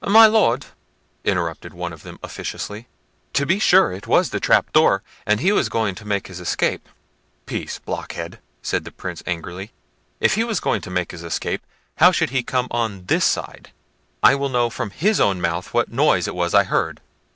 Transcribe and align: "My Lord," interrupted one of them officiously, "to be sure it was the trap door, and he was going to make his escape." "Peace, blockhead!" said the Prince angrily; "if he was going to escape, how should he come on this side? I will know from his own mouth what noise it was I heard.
"My 0.03 0.25
Lord," 0.25 0.65
interrupted 1.23 1.75
one 1.75 1.93
of 1.93 2.01
them 2.01 2.17
officiously, 2.23 2.87
"to 3.33 3.45
be 3.45 3.59
sure 3.59 3.91
it 3.91 4.07
was 4.07 4.31
the 4.31 4.39
trap 4.39 4.73
door, 4.73 5.03
and 5.27 5.39
he 5.39 5.51
was 5.51 5.69
going 5.69 5.93
to 5.93 6.05
make 6.07 6.25
his 6.25 6.39
escape." 6.39 6.89
"Peace, 7.45 7.77
blockhead!" 7.77 8.39
said 8.63 8.83
the 8.83 8.89
Prince 8.91 9.21
angrily; 9.27 9.73
"if 10.19 10.33
he 10.33 10.43
was 10.43 10.59
going 10.59 10.81
to 10.81 10.91
escape, 10.97 11.61
how 11.97 12.11
should 12.11 12.31
he 12.31 12.41
come 12.41 12.67
on 12.71 13.05
this 13.05 13.25
side? 13.25 13.69
I 14.23 14.33
will 14.33 14.49
know 14.49 14.71
from 14.71 14.89
his 14.89 15.19
own 15.19 15.39
mouth 15.39 15.71
what 15.71 15.91
noise 15.93 16.27
it 16.27 16.33
was 16.33 16.55
I 16.55 16.63
heard. 16.63 16.99